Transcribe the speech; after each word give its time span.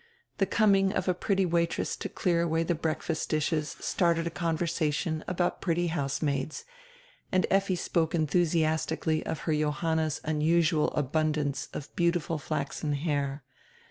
The 0.39 0.47
coming 0.47 0.91
of 0.93 1.07
a 1.07 1.13
pretty 1.13 1.45
waitress 1.45 1.95
to 1.97 2.09
clear 2.09 2.41
away 2.41 2.63
the 2.63 2.73
breakfast 2.73 3.29
dishes 3.29 3.75
stalled 3.81 4.17
a 4.17 4.31
conversation 4.31 5.23
about 5.27 5.61
pretty 5.61 5.89
housemaids, 5.93 6.65
and 7.31 7.45
Effi 7.51 7.75
spoke 7.75 8.15
enthusiastically 8.15 9.23
of 9.27 9.41
her 9.41 9.53
Johanna's 9.53 10.19
unusual 10.23 10.91
abund 10.97 11.37
ance 11.37 11.67
of 11.73 11.95
beautiful 11.95 12.39
flaxen 12.39 12.93
hair. 12.93 13.43